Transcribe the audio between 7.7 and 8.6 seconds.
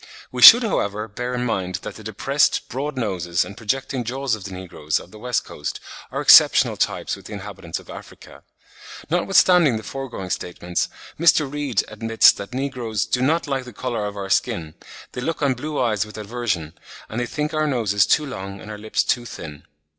of Africa.